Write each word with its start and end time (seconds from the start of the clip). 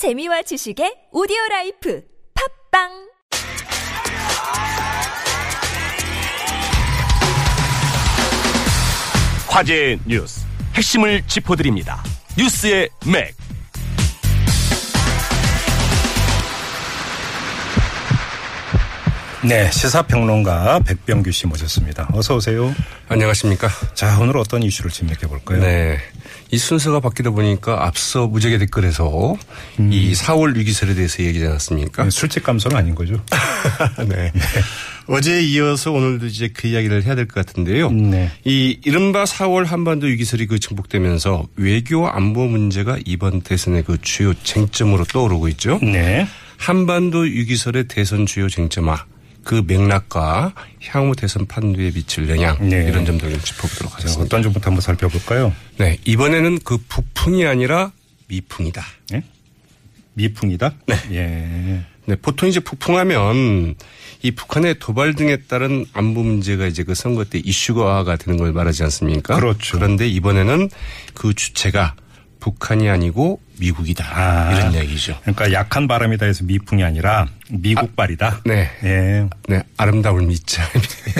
재미와 0.00 0.40
지식의 0.40 1.08
오디오 1.12 1.36
라이프 1.50 2.02
팟빵 2.72 2.88
화제의 9.46 10.00
뉴스 10.06 10.46
핵심을 10.74 11.20
짚어드립니다. 11.26 12.02
뉴스의 12.38 12.88
맥. 13.12 13.34
네, 19.46 19.70
시사평론가 19.70 20.80
백병규 20.80 21.30
씨 21.30 21.46
모셨습니다. 21.46 22.08
어서 22.14 22.36
오세요. 22.36 22.74
안녕하십니까. 23.08 23.68
자, 23.92 24.18
오늘 24.18 24.38
어떤 24.38 24.62
이슈를 24.62 24.90
진맥해 24.90 25.26
볼까요? 25.28 25.60
네. 25.60 25.98
이 26.52 26.58
순서가 26.58 27.00
바뀌다 27.00 27.30
보니까 27.30 27.86
앞서 27.86 28.26
무적의 28.26 28.58
댓글에서 28.58 29.36
음. 29.78 29.92
이 29.92 30.12
4월 30.12 30.56
위기설에 30.56 30.94
대해서 30.94 31.22
얘기하지 31.22 31.46
않았습니까? 31.48 32.04
네, 32.04 32.10
술집 32.10 32.42
감소는 32.42 32.76
아닌 32.76 32.94
거죠? 32.94 33.22
네. 34.08 34.32
어제에 35.06 35.42
이어서 35.42 35.92
오늘도 35.92 36.26
이제 36.26 36.48
그 36.52 36.66
이야기를 36.68 37.04
해야 37.04 37.14
될 37.14 37.26
것 37.26 37.34
같은데요. 37.46 37.90
네. 37.90 38.30
이 38.44 38.78
이른바 38.84 39.24
4월 39.24 39.64
한반도 39.64 40.06
위기설이 40.06 40.46
그 40.46 40.58
증폭되면서 40.58 41.46
외교 41.56 42.08
안보 42.08 42.46
문제가 42.46 42.98
이번 43.04 43.42
대선의 43.42 43.84
그 43.84 43.98
주요 44.02 44.34
쟁점으로 44.34 45.04
떠오르고 45.04 45.48
있죠. 45.48 45.78
네. 45.82 46.26
한반도 46.56 47.20
위기설의 47.20 47.84
대선 47.88 48.26
주요 48.26 48.48
쟁점화 48.48 49.04
그 49.44 49.62
맥락과 49.66 50.54
향후 50.88 51.14
대선 51.16 51.46
판도에 51.46 51.92
미칠 51.92 52.28
영향 52.28 52.56
네. 52.68 52.86
이런 52.88 53.04
점들을 53.04 53.32
좀 53.32 53.40
짚어보도록 53.40 53.92
자, 53.92 53.98
하겠습니다. 53.98 54.24
어떤 54.24 54.42
점부터 54.42 54.66
한번 54.66 54.80
살펴볼까요? 54.80 55.54
네, 55.78 55.98
이번에는 56.04 56.60
그 56.64 56.78
북풍이 56.88 57.46
아니라 57.46 57.92
미풍이다. 58.28 58.84
네? 59.10 59.22
미풍이다? 60.14 60.74
네. 60.86 60.96
예. 61.12 61.84
네, 62.06 62.16
보통 62.16 62.48
이제 62.48 62.60
북풍하면 62.60 63.76
이 64.22 64.30
북한의 64.32 64.78
도발 64.78 65.14
등에 65.14 65.36
따른 65.48 65.86
안보 65.92 66.22
문제가 66.22 66.66
이제 66.66 66.82
그 66.82 66.94
선거 66.94 67.24
때 67.24 67.38
이슈화가 67.38 68.16
되는 68.16 68.36
걸 68.36 68.52
말하지 68.52 68.82
않습니까? 68.84 69.36
그렇죠. 69.36 69.78
그런데 69.78 70.08
이번에는 70.08 70.68
그 71.14 71.34
주체가 71.34 71.94
북한이 72.40 72.88
아니고 72.88 73.40
미국이다. 73.60 74.04
아. 74.10 74.52
이런 74.52 74.72
이야기죠. 74.72 75.18
그러니까 75.20 75.52
약한 75.52 75.86
바람이다 75.86 76.26
해서 76.26 76.44
미풍이 76.44 76.82
아니라 76.82 77.26
미국발이다. 77.50 78.40
네. 78.44 78.70
예. 78.84 79.28
네, 79.48 79.62
아름다울 79.76 80.22
미자 80.22 80.62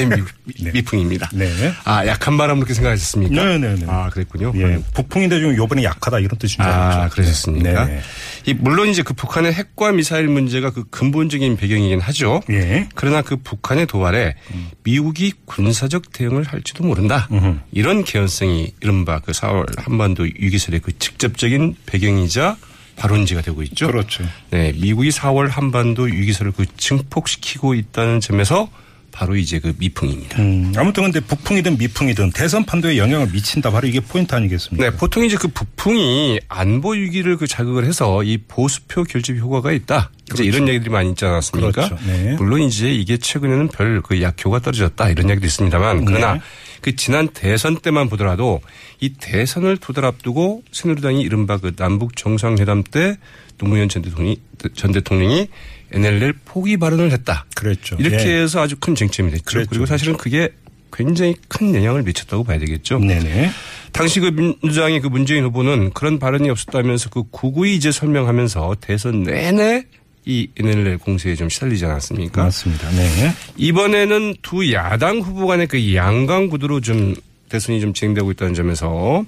미, 0.64 0.70
미 0.72 0.82
풍입니다. 0.82 1.28
네. 1.32 1.50
아, 1.84 2.06
약한 2.06 2.36
바람 2.36 2.58
그렇게 2.58 2.74
생각하셨습니까? 2.74 3.44
네네네. 3.44 3.84
아, 3.88 4.08
그랬군요. 4.10 4.52
예. 4.56 4.80
북풍인데 4.94 5.40
좀 5.40 5.56
요번에 5.56 5.84
약하다 5.84 6.20
이런 6.20 6.38
뜻인 6.38 6.62
줄 6.62 6.62
아, 6.62 6.94
알았죠. 6.94 7.14
그러셨습니까? 7.14 7.84
네. 7.84 8.00
이 8.46 8.54
물론 8.54 8.88
이제 8.88 9.02
그 9.02 9.12
북한의 9.12 9.52
핵과 9.52 9.92
미사일 9.92 10.28
문제가 10.28 10.70
그 10.70 10.84
근본적인 10.88 11.56
배경이긴 11.56 12.00
하죠. 12.00 12.40
예. 12.50 12.88
그러나 12.94 13.22
그 13.22 13.36
북한의 13.36 13.86
도발에 13.86 14.36
미국이 14.82 15.34
군사적 15.44 16.12
대응을 16.12 16.44
할지도 16.44 16.84
모른다. 16.84 17.28
이런 17.72 18.04
개연성이 18.04 18.72
이른바 18.80 19.18
그 19.18 19.32
4월 19.32 19.66
한반도 19.78 20.22
위기설의 20.22 20.80
그 20.80 20.96
직접적인 20.98 21.76
배경이 21.86 22.24
자 22.30 22.56
발원지가 22.96 23.42
되고 23.42 23.62
있죠. 23.64 23.86
그렇죠. 23.88 24.24
네, 24.50 24.72
미국이 24.76 25.10
4월 25.10 25.48
한반도 25.50 26.04
위기설을 26.04 26.52
그 26.52 26.64
증폭시키고 26.76 27.74
있다는 27.74 28.20
점에서 28.20 28.68
바로 29.12 29.34
이제 29.36 29.58
그 29.58 29.74
미풍입니다. 29.76 30.40
음, 30.40 30.72
아무튼 30.76 31.02
근데 31.04 31.18
북풍이든 31.18 31.78
미풍이든 31.78 32.30
대선 32.30 32.64
판도에 32.64 32.96
영향을 32.96 33.26
미친다. 33.32 33.70
바로 33.70 33.88
이게 33.88 33.98
포인트 34.00 34.34
아니겠습니까? 34.34 34.88
네, 34.90 34.96
보통 34.96 35.24
이제 35.24 35.36
그 35.36 35.48
북풍이 35.48 36.40
안보 36.48 36.90
위기를 36.92 37.36
그 37.36 37.46
자극을 37.48 37.84
해서 37.86 38.22
이 38.22 38.38
보수표 38.38 39.04
결집 39.04 39.38
효과가 39.38 39.72
있다. 39.72 40.10
이제 40.32 40.44
이런 40.44 40.68
얘기들이 40.68 40.90
많이 40.90 41.10
있지 41.10 41.24
않았습니까? 41.24 41.72
그렇죠. 41.72 41.98
네. 42.06 42.36
물론 42.38 42.60
이제 42.62 42.92
이게 42.94 43.16
최근에는 43.16 43.68
별 43.68 44.00
그 44.04 44.22
약효가 44.22 44.60
떨어졌다 44.60 45.10
이런 45.10 45.28
얘기도 45.30 45.46
있습니다만 45.46 46.04
그러나 46.04 46.34
네. 46.34 46.40
그 46.80 46.96
지난 46.96 47.28
대선 47.28 47.78
때만 47.78 48.08
보더라도 48.08 48.60
이 49.00 49.14
대선을 49.14 49.76
두달 49.78 50.04
앞두고 50.04 50.62
새누리당이 50.72 51.22
이른바 51.22 51.58
그 51.58 51.74
남북 51.76 52.16
정상회담 52.16 52.84
때 52.84 53.16
노무현 53.58 53.88
전 53.88 54.02
대통령이, 54.02 54.40
전 54.74 54.92
대통령이 54.92 55.48
NLL 55.92 56.34
포기 56.44 56.76
발언을 56.76 57.12
했다. 57.12 57.46
그랬죠. 57.54 57.96
이렇게 57.98 58.28
예. 58.28 58.42
해서 58.42 58.60
아주 58.60 58.76
큰 58.78 58.94
쟁점이 58.94 59.30
됐죠. 59.30 59.44
그랬죠. 59.44 59.68
그리고 59.68 59.86
사실은 59.86 60.16
그게 60.16 60.50
굉장히 60.92 61.34
큰 61.48 61.74
영향을 61.74 62.02
미쳤다고 62.02 62.44
봐야 62.44 62.58
되겠죠. 62.58 62.98
네네. 62.98 63.50
당시 63.92 64.20
그 64.20 64.26
민주당의 64.28 65.00
그 65.00 65.08
문재인 65.08 65.44
후보는 65.44 65.92
그런 65.92 66.18
발언이 66.18 66.48
없었다면서 66.50 67.10
그 67.10 67.24
구구이 67.30 67.74
이제 67.74 67.92
설명하면서 67.92 68.76
대선 68.80 69.22
내내 69.22 69.84
이 70.30 70.46
NLL 70.56 70.98
공세에 70.98 71.34
좀 71.34 71.48
시달리지 71.48 71.84
않았습니까? 71.86 72.44
맞습니다. 72.44 72.88
네. 72.90 73.34
이번에는 73.56 74.36
두 74.42 74.72
야당 74.72 75.18
후보 75.18 75.48
간의 75.48 75.66
그 75.66 75.92
양강 75.92 76.50
구도로 76.50 76.80
좀 76.80 77.16
대선이 77.48 77.80
좀 77.80 77.92
진행되고 77.92 78.30
있다는 78.30 78.54
점에서 78.54 79.24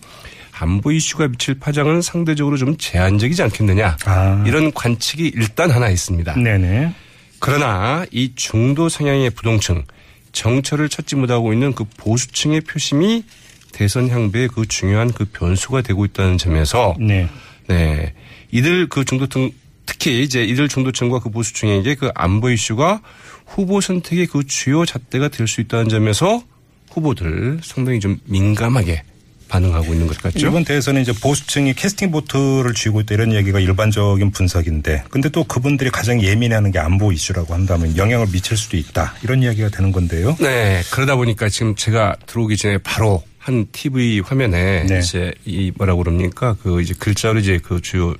안보 0.52 0.92
이슈가 0.92 1.26
미칠 1.26 1.54
파장은 1.54 2.02
상대적으로 2.02 2.56
좀 2.56 2.76
제한적이지 2.76 3.42
않겠느냐. 3.42 3.96
아. 4.04 4.44
이런 4.46 4.72
관측이 4.72 5.32
일단 5.34 5.72
하나 5.72 5.88
있습니다. 5.88 6.36
네네. 6.36 6.94
그러나 7.40 8.06
이 8.12 8.36
중도 8.36 8.88
성향의 8.88 9.30
부동층 9.30 9.82
정처를 10.30 10.88
찾지 10.88 11.16
못하고 11.16 11.52
있는 11.52 11.72
그 11.72 11.84
보수층의 11.96 12.60
표심이 12.60 13.24
대선 13.72 14.08
향배의 14.08 14.48
그 14.54 14.66
중요한 14.68 15.12
그 15.12 15.24
변수가 15.24 15.82
되고 15.82 16.04
있다는 16.04 16.38
점에서 16.38 16.94
네. 17.00 17.28
네 17.66 18.14
이들 18.52 18.88
그 18.88 19.04
중도층 19.04 19.50
특히 19.86 20.22
이제 20.22 20.44
이들 20.44 20.68
중도층과 20.68 21.20
그 21.20 21.30
보수층에게 21.30 21.94
그 21.96 22.10
안보 22.14 22.50
이슈가 22.50 23.00
후보 23.46 23.80
선택의 23.80 24.26
그 24.26 24.44
주요 24.46 24.84
잣대가 24.86 25.28
될 25.28 25.46
수 25.46 25.60
있다는 25.60 25.88
점에서 25.88 26.42
후보들 26.90 27.60
상당히 27.62 28.00
좀 28.00 28.18
민감하게 28.24 29.02
반응하고 29.48 29.92
있는 29.92 30.06
것 30.06 30.16
같죠. 30.16 30.46
이번 30.46 30.64
대선에 30.64 31.02
이제 31.02 31.12
보수층이 31.12 31.74
캐스팅 31.74 32.10
보트를 32.10 32.72
쥐고 32.74 33.02
있다 33.02 33.14
이런 33.14 33.34
얘기가 33.34 33.60
일반적인 33.60 34.30
분석인데 34.30 35.04
근데 35.10 35.28
또 35.28 35.44
그분들이 35.44 35.90
가장 35.90 36.22
예민해하는 36.22 36.70
게 36.70 36.78
안보 36.78 37.12
이슈라고 37.12 37.52
한다면 37.52 37.94
영향을 37.98 38.28
미칠 38.32 38.56
수도 38.56 38.78
있다 38.78 39.14
이런 39.22 39.42
이야기가 39.42 39.68
되는 39.68 39.92
건데요. 39.92 40.36
네, 40.40 40.80
그러다 40.90 41.16
보니까 41.16 41.50
지금 41.50 41.74
제가 41.74 42.16
들어오기 42.26 42.56
전에 42.56 42.78
바로 42.78 43.22
한 43.36 43.66
TV 43.72 44.20
화면에 44.20 44.84
네. 44.84 45.00
이제 45.00 45.32
이 45.44 45.70
뭐라고 45.76 46.02
그럽니까? 46.02 46.56
그 46.62 46.80
이제 46.80 46.94
글자로 46.98 47.40
이제 47.40 47.58
그 47.62 47.82
주요 47.82 48.14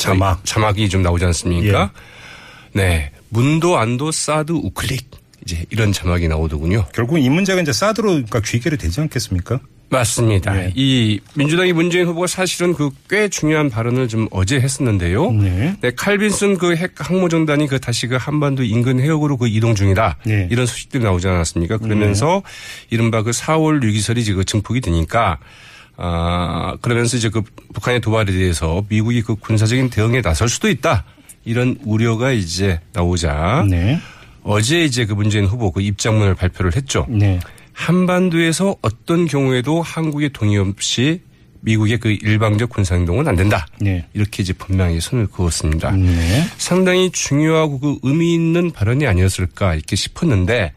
자막. 0.00 0.44
자막이 0.44 0.88
좀 0.88 1.02
나오지 1.02 1.24
않습니까? 1.26 1.90
네. 2.72 3.10
문도 3.28 3.78
안도 3.78 4.10
사드 4.10 4.52
우클릭 4.52 5.10
이제 5.44 5.64
이런 5.70 5.92
자막이 5.92 6.28
나오더군요. 6.28 6.86
결국 6.94 7.18
이 7.18 7.28
문제가 7.28 7.60
이제 7.60 7.72
사드로 7.72 8.08
그러니까 8.10 8.40
귀결이 8.40 8.76
되지 8.76 9.00
않겠습니까? 9.00 9.60
맞습니다. 9.92 10.52
네. 10.52 10.72
이 10.76 11.18
민주당의 11.34 11.72
문재인 11.72 12.06
후보가 12.06 12.28
사실은 12.28 12.74
그 12.74 12.90
꽤 13.08 13.28
중요한 13.28 13.70
발언을 13.70 14.06
좀 14.06 14.28
어제 14.30 14.60
했었는데요. 14.60 15.32
네. 15.32 15.76
칼빈슨 15.96 16.58
그 16.58 16.74
핵 16.74 16.92
항모정단이 16.96 17.66
그 17.66 17.80
다시 17.80 18.06
그 18.06 18.14
한반도 18.14 18.62
인근 18.62 19.00
해역으로 19.00 19.36
그 19.36 19.48
이동 19.48 19.74
중이다. 19.74 20.18
네. 20.26 20.46
이런 20.50 20.64
소식들이 20.66 21.02
나오지 21.02 21.26
않았습니까? 21.26 21.78
그러면서 21.78 22.42
이른바 22.90 23.22
그 23.22 23.32
4월 23.32 23.82
위기설이 23.82 24.22
지금 24.22 24.44
증폭이 24.44 24.80
되니까 24.80 25.38
아 26.02 26.76
그러면서 26.80 27.18
이제 27.18 27.28
그 27.28 27.42
북한의 27.74 28.00
도발에 28.00 28.32
대해서 28.32 28.82
미국이 28.88 29.20
그 29.22 29.34
군사적인 29.34 29.90
대응에 29.90 30.22
나설 30.22 30.48
수도 30.48 30.68
있다. 30.68 31.04
이런 31.44 31.76
우려가 31.84 32.32
이제 32.32 32.80
나오자 32.92 33.66
네. 33.68 33.98
어제 34.42 34.82
이제 34.82 35.04
그 35.04 35.12
문재인 35.12 35.44
후보 35.44 35.70
그 35.70 35.82
입장문을 35.82 36.34
발표를 36.34 36.74
했죠. 36.74 37.06
네. 37.08 37.38
한반도에서 37.72 38.76
어떤 38.82 39.26
경우에도 39.26 39.82
한국의 39.82 40.30
동의 40.32 40.58
없이 40.58 41.20
미국의 41.60 41.98
그 41.98 42.10
일방적 42.10 42.70
군사 42.70 42.94
행동은 42.94 43.28
안 43.28 43.36
된다. 43.36 43.66
네. 43.80 44.06
이렇게 44.14 44.42
이제 44.42 44.52
분명히 44.54 45.00
손을 45.00 45.26
그었습니다. 45.26 45.90
네. 45.92 46.44
상당히 46.56 47.10
중요하고 47.10 47.78
그 47.78 47.98
의미 48.02 48.32
있는 48.34 48.70
발언이 48.70 49.06
아니었을까 49.06 49.74
이렇게 49.74 49.96
싶었는데 49.96 50.72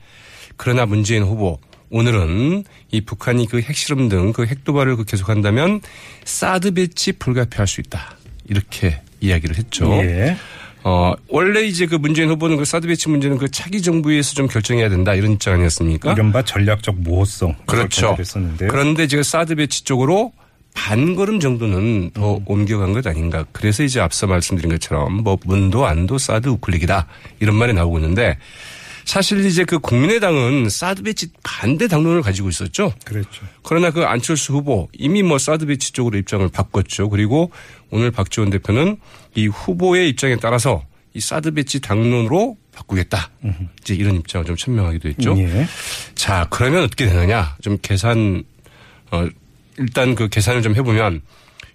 그러나 0.57 0.85
문재인 0.85 1.23
후보 1.23 1.59
오늘은 1.93 2.63
이 2.91 3.01
북한이 3.01 3.47
그 3.47 3.61
핵실험 3.61 4.09
등 4.09 4.33
그 4.33 4.45
핵도발을 4.45 4.95
그 4.97 5.05
계속한다면 5.05 5.81
사드 6.25 6.71
배치 6.73 7.11
불가피할 7.13 7.67
수 7.67 7.81
있다. 7.81 8.17
이렇게 8.49 8.99
이야기를 9.21 9.55
했죠. 9.57 9.91
예. 10.01 10.35
어, 10.83 11.13
원래 11.29 11.61
이제 11.61 11.85
그 11.85 11.95
문재인 11.95 12.29
후보는 12.29 12.57
그 12.57 12.65
사드 12.65 12.87
배치 12.87 13.09
문제는 13.09 13.37
그 13.37 13.49
차기 13.49 13.81
정부에서 13.81 14.33
좀 14.33 14.47
결정해야 14.47 14.89
된다 14.89 15.13
이런 15.13 15.33
입장 15.33 15.53
아니었습니까? 15.53 16.11
이른바 16.13 16.41
전략적 16.43 16.95
모호성. 17.01 17.55
그렇죠. 17.67 18.17
그런데 18.57 19.07
지금 19.07 19.23
사드 19.23 19.55
배치 19.55 19.83
쪽으로 19.83 20.33
반걸음 20.73 21.39
정도는 21.39 22.11
더 22.13 22.37
음. 22.37 22.43
옮겨간 22.45 22.93
것 22.93 23.05
아닌가. 23.05 23.45
그래서 23.51 23.83
이제 23.83 23.99
앞서 24.01 24.25
말씀드린 24.25 24.71
것처럼 24.71 25.21
뭐 25.23 25.37
문도 25.45 25.85
안도 25.85 26.17
사드 26.17 26.49
우클릭이다 26.49 27.05
이런 27.39 27.55
말이 27.55 27.73
나오고 27.73 27.99
있는데 27.99 28.37
사실 29.05 29.45
이제 29.45 29.63
그 29.65 29.79
국민의당은 29.79 30.69
사드 30.69 31.03
배치 31.03 31.27
반대 31.43 31.87
당론을 31.87 32.21
가지고 32.21 32.49
있었죠. 32.49 32.93
그렇죠. 33.05 33.45
그러나 33.63 33.91
그 33.91 34.03
안철수 34.03 34.53
후보 34.53 34.89
이미 34.93 35.23
뭐 35.23 35.37
사드 35.37 35.65
배치 35.65 35.91
쪽으로 35.91 36.17
입장을 36.17 36.47
바꿨죠. 36.49 37.09
그리고 37.09 37.51
오늘 37.89 38.11
박지원 38.11 38.49
대표는 38.49 38.97
이 39.35 39.47
후보의 39.47 40.09
입장에 40.09 40.37
따라서 40.37 40.83
이 41.13 41.19
사드 41.19 41.51
배치 41.51 41.79
당론으로 41.79 42.57
바꾸겠다. 42.71 43.29
이제 43.81 43.93
이런 43.93 44.15
입장을 44.15 44.45
좀 44.45 44.55
천명하기도 44.55 45.09
했죠. 45.09 45.35
예. 45.37 45.67
자, 46.15 46.47
그러면 46.49 46.83
어떻게 46.83 47.05
되느냐? 47.05 47.55
좀 47.61 47.77
계산, 47.81 48.43
어, 49.11 49.27
일단 49.77 50.15
그 50.15 50.27
계산을 50.27 50.63
좀 50.63 50.75
해보면 50.75 51.21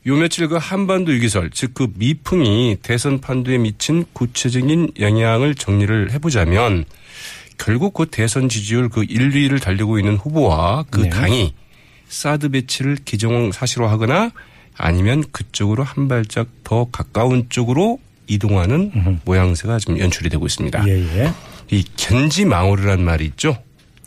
요 0.08 0.16
며칠 0.16 0.48
그 0.48 0.56
한반도 0.56 1.12
위기설, 1.12 1.50
즉 1.50 1.74
그 1.74 1.92
북풍이 1.94 2.78
대선 2.82 3.20
판도에 3.20 3.58
미친 3.58 4.04
구체적인 4.14 4.92
영향을 4.98 5.54
정리를 5.54 6.10
해보자면 6.12 6.86
결국 7.58 7.92
그 7.92 8.06
대선 8.06 8.48
지지율 8.48 8.88
그 8.88 9.04
1, 9.04 9.30
2위를 9.30 9.60
달리고 9.60 9.98
있는 9.98 10.16
후보와 10.16 10.86
그 10.90 11.02
네. 11.02 11.10
당이 11.10 11.54
사드 12.08 12.48
배치를 12.50 12.96
기정 13.04 13.52
사실화하거나 13.52 14.30
아니면 14.76 15.24
그쪽으로 15.30 15.82
한 15.82 16.08
발짝 16.08 16.46
더 16.64 16.86
가까운 16.90 17.46
쪽으로 17.50 17.98
이동하는 18.28 19.20
모양새가 19.24 19.78
지금 19.78 19.98
연출이 19.98 20.30
되고 20.30 20.46
있습니다. 20.46 20.88
예, 20.88 20.92
예. 21.18 21.32
이 21.70 21.84
견지망오르란 21.96 23.02
말이 23.02 23.26
있죠. 23.26 23.58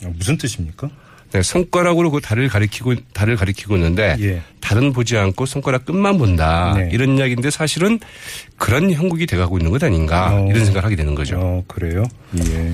어, 0.04 0.12
무슨 0.16 0.36
뜻입니까? 0.36 0.90
네, 1.32 1.42
손가락으로 1.42 2.10
그 2.10 2.20
달을 2.20 2.48
가리키고 2.48 2.94
달을 3.12 3.36
가리키고 3.36 3.76
있는데 3.76 4.16
예. 4.20 4.42
달은 4.62 4.92
보지 4.94 5.16
않고 5.18 5.44
손가락 5.44 5.84
끝만 5.84 6.16
본다 6.16 6.74
네. 6.78 6.88
이런 6.92 7.18
이야기인데 7.18 7.50
사실은 7.50 7.98
그런 8.56 8.90
형국이 8.90 9.26
돼가고 9.26 9.58
있는 9.58 9.70
것 9.70 9.82
아닌가 9.82 10.32
어. 10.34 10.46
이런 10.48 10.64
생각을 10.64 10.84
하게 10.86 10.96
되는 10.96 11.14
거죠. 11.14 11.36
어, 11.38 11.64
그래요? 11.66 12.04
예. 12.38 12.72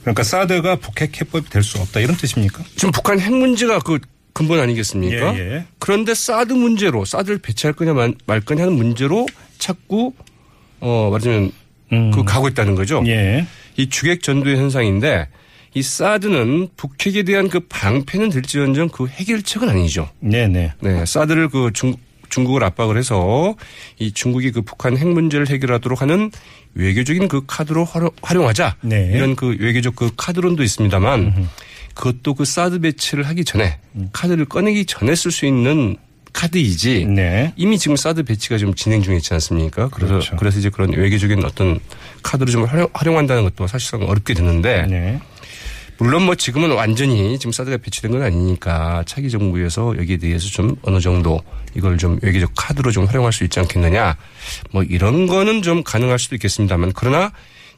그러니까 0.00 0.22
사드가 0.22 0.76
북핵 0.76 1.20
해법이 1.20 1.48
될 1.50 1.62
수 1.62 1.78
없다 1.78 2.00
이런 2.00 2.16
뜻입니까? 2.16 2.64
지금 2.76 2.90
북한 2.90 3.20
핵 3.20 3.32
문제가 3.34 3.78
그 3.78 3.98
근본 4.32 4.58
아니겠습니까? 4.60 5.34
예, 5.36 5.38
예. 5.38 5.64
그런데 5.78 6.14
사드 6.14 6.52
문제로 6.54 7.04
사드를 7.04 7.38
배치할 7.38 7.74
거냐 7.74 7.92
말- 7.92 8.14
말 8.26 8.40
거냐 8.40 8.62
하는 8.64 8.74
문제로 8.74 9.26
자꾸 9.58 10.12
어 10.80 11.08
말하자면 11.12 11.52
음. 11.92 12.10
그 12.10 12.24
가고 12.24 12.48
있다는 12.48 12.74
거죠. 12.74 13.02
예. 13.06 13.46
이 13.76 13.88
주객 13.88 14.22
전도의 14.22 14.56
현상인데 14.56 15.28
이 15.74 15.82
사드는 15.82 16.68
북핵에 16.76 17.24
대한 17.24 17.48
그 17.48 17.60
방패는 17.60 18.30
될지언정 18.30 18.88
그 18.90 19.06
해결책은 19.08 19.68
아니죠. 19.68 20.08
네네. 20.20 20.72
네, 20.80 21.04
사드를 21.06 21.48
그 21.48 21.70
중, 21.74 21.94
중국을 22.28 22.62
압박을 22.64 22.96
해서 22.96 23.54
이 23.98 24.12
중국이 24.12 24.52
그 24.52 24.62
북한 24.62 24.96
핵 24.96 25.08
문제를 25.08 25.48
해결하도록 25.48 26.00
하는 26.00 26.30
외교적인 26.74 27.28
그 27.28 27.42
카드로 27.46 27.84
활용- 27.84 28.10
활용하자. 28.22 28.76
네. 28.82 29.10
이런 29.14 29.34
그 29.36 29.56
외교적 29.58 29.96
그 29.96 30.10
카드론도 30.16 30.62
있습니다만 30.62 31.48
그것도 31.94 32.34
그 32.34 32.44
사드 32.44 32.80
배치를 32.80 33.24
하기 33.28 33.44
전에 33.44 33.78
음. 33.96 34.08
카드를 34.12 34.44
꺼내기 34.46 34.84
전에 34.86 35.14
쓸 35.14 35.30
수 35.30 35.46
있는 35.46 35.96
카드이지. 36.32 37.04
네. 37.04 37.52
이미 37.54 37.78
지금 37.78 37.94
사드 37.96 38.24
배치가 38.24 38.58
지금 38.58 38.74
진행 38.74 39.02
중에 39.02 39.16
있지 39.18 39.32
않습니까? 39.34 39.88
그래서 39.90 40.14
그렇죠. 40.14 40.36
그래서 40.36 40.58
이제 40.58 40.68
그런 40.68 40.92
외교적인 40.92 41.44
어떤 41.44 41.78
카드를 42.24 42.52
좀 42.52 42.64
활용, 42.64 42.88
활용한다는 42.92 43.44
것도 43.44 43.68
사실상 43.68 44.02
어렵게 44.02 44.34
되는데 44.34 44.84
네. 44.88 45.20
물론 45.98 46.22
뭐 46.24 46.34
지금은 46.34 46.72
완전히 46.72 47.38
지금 47.38 47.52
사드가 47.52 47.76
배치된 47.78 48.10
건 48.10 48.22
아니니까 48.22 49.04
차기 49.06 49.30
정부에서 49.30 49.96
여기에 49.96 50.16
대해서 50.16 50.48
좀 50.48 50.74
어느 50.82 50.98
정도 51.00 51.40
이걸 51.74 51.98
좀 51.98 52.18
외교적 52.22 52.52
카드로 52.56 52.90
좀 52.90 53.06
활용할 53.06 53.32
수 53.32 53.44
있지 53.44 53.60
않겠느냐 53.60 54.16
뭐 54.72 54.82
이런 54.82 55.26
거는 55.26 55.62
좀 55.62 55.82
가능할 55.84 56.18
수도 56.18 56.34
있겠습니다만 56.34 56.92
그러나 56.94 57.32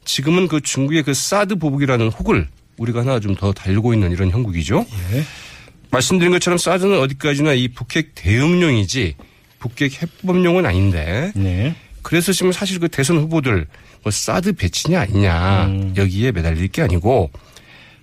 지금은 0.05 0.49
그 0.49 0.61
중국의 0.61 1.03
그 1.03 1.13
사드 1.15 1.57
보복이라는 1.57 2.09
혹을 2.09 2.49
우리가 2.79 3.01
하나 3.01 3.21
좀 3.21 3.35
더 3.37 3.53
달고 3.53 3.93
있는 3.93 4.13
이런 4.13 4.31
형국이죠. 4.31 4.87
예. 5.13 5.23
말씀드린 5.91 6.33
것처럼 6.33 6.59
사드는 6.59 6.99
어디까지나 7.01 7.53
이 7.53 7.69
북핵 7.69 8.15
대응용이지 8.15 9.15
북핵 9.59 10.03
해법용은 10.03 10.65
아닌데 10.67 11.33
네. 11.35 11.75
그래서 12.03 12.33
지금 12.33 12.53
사실 12.53 12.79
그 12.79 12.89
대선 12.89 13.19
후보들 13.19 13.67
뭐 14.03 14.11
사드 14.11 14.55
배치냐 14.55 15.01
아니냐 15.01 15.71
여기에 15.97 16.33
매달릴 16.33 16.69
게 16.69 16.83
아니고 16.83 17.31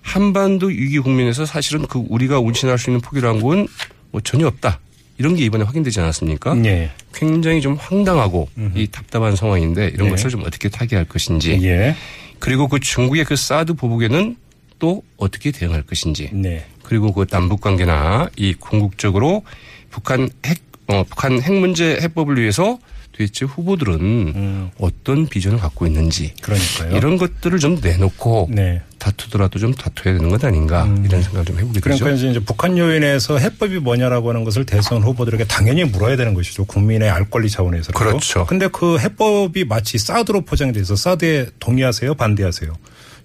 한반도 0.04 0.66
위기 0.66 1.00
국면에서 1.00 1.46
사실은 1.46 1.86
그 1.86 2.04
우리가 2.08 2.38
운신할 2.38 2.78
수 2.78 2.90
있는 2.90 3.00
포기라는 3.00 3.40
건뭐 3.40 4.20
전혀 4.22 4.46
없다. 4.46 4.78
이런 5.16 5.34
게 5.34 5.44
이번에 5.44 5.64
확인되지 5.64 5.98
않았습니까? 6.00 6.56
예. 6.66 6.90
굉장히 7.12 7.60
좀 7.60 7.74
황당하고 7.74 8.48
이 8.74 8.86
답답한 8.88 9.34
상황인데 9.34 9.88
이런 9.88 10.08
네. 10.08 10.10
것을 10.10 10.30
좀 10.30 10.42
어떻게 10.42 10.68
타개할 10.68 11.06
것인지 11.06 11.58
예. 11.62 11.96
그리고 12.38 12.68
그 12.68 12.80
중국의 12.80 13.24
그 13.24 13.36
사드 13.36 13.74
보복에는 13.74 14.36
또 14.78 15.02
어떻게 15.16 15.52
대응할 15.52 15.82
것인지 15.82 16.30
네. 16.32 16.66
그리고 16.82 17.12
그 17.12 17.26
남북 17.26 17.60
관계나 17.60 18.28
이 18.36 18.54
궁극적으로 18.54 19.42
북한 19.90 20.28
핵, 20.44 20.58
어, 20.88 21.04
북한 21.04 21.40
핵 21.40 21.52
문제 21.54 21.96
해법을 22.02 22.36
위해서 22.38 22.78
도대체 23.16 23.44
후보들은 23.44 24.70
어떤 24.78 25.26
비전을 25.28 25.58
갖고 25.58 25.86
있는지 25.86 26.32
음. 26.34 26.42
그러니까요. 26.42 26.96
이런 26.96 27.16
것들을 27.16 27.58
좀 27.60 27.78
내놓고 27.80 28.48
네. 28.50 28.82
다투더라도 28.98 29.58
좀 29.58 29.72
다투어야 29.72 30.16
되는 30.16 30.30
것 30.30 30.42
아닌가 30.44 30.86
이런 31.04 31.22
생각을 31.22 31.44
좀 31.44 31.58
해보게 31.58 31.80
되죠. 31.80 32.04
그러니까 32.04 32.28
이제 32.28 32.40
북한 32.40 32.76
요인에서 32.76 33.38
해법이 33.38 33.78
뭐냐라고 33.78 34.30
하는 34.30 34.44
것을 34.44 34.66
대선 34.66 35.02
후보들에게 35.02 35.44
당연히 35.44 35.84
물어야 35.84 36.16
되는 36.16 36.34
것이죠. 36.34 36.64
국민의 36.64 37.10
알 37.10 37.30
권리 37.30 37.48
차원에서. 37.48 37.92
그렇죠. 37.92 38.46
근데 38.46 38.66
그 38.68 38.98
해법이 38.98 39.64
마치 39.64 39.98
사드로 39.98 40.40
포장이 40.42 40.72
돼서 40.72 40.96
사드에 40.96 41.46
동의하세요? 41.60 42.14
반대하세요? 42.14 42.72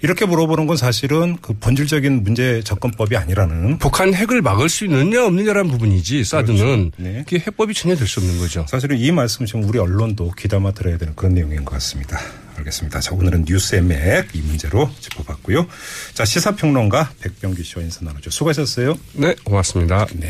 이렇게 0.01 0.25
물어보는 0.25 0.65
건 0.67 0.77
사실은 0.77 1.37
그 1.41 1.53
본질적인 1.53 2.23
문제 2.23 2.61
접근법이 2.63 3.17
아니라는 3.17 3.77
북한 3.79 4.13
핵을 4.13 4.41
막을 4.41 4.69
수 4.69 4.85
있느냐 4.85 5.25
없느냐라는 5.25 5.69
부분이지 5.71 6.23
사드는 6.23 6.91
네. 6.97 7.23
그게 7.27 7.39
해법이 7.39 7.73
전혀 7.73 7.95
될 7.95 8.07
수 8.07 8.19
없는 8.19 8.39
거죠. 8.39 8.65
사실은 8.69 8.97
이 8.97 9.11
말씀 9.11 9.45
지금 9.45 9.63
우리 9.65 9.77
언론도 9.79 10.31
귀담아 10.37 10.71
들어야 10.71 10.97
되는 10.97 11.13
그런 11.15 11.33
내용인 11.33 11.63
것 11.65 11.71
같습니다. 11.75 12.19
알겠습니다. 12.57 12.99
자, 12.99 13.15
오늘은 13.15 13.45
뉴스의 13.47 13.81
맥 13.83 14.27
이 14.33 14.41
문제로 14.41 14.89
짚어봤고요. 14.99 15.65
자, 16.13 16.25
시사평론가 16.25 17.11
백병규 17.21 17.63
씨와 17.63 17.83
인사 17.83 18.03
나누죠. 18.03 18.29
수고하셨어요. 18.31 18.97
네, 19.13 19.33
고맙습니다. 19.43 20.05
네. 20.15 20.27